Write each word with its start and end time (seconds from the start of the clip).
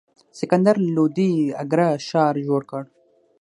سکندر 0.39 0.75
لودي 0.95 1.31
اګره 1.61 1.87
ښار 2.07 2.35
جوړ 2.47 2.61
کړ. 2.71 2.83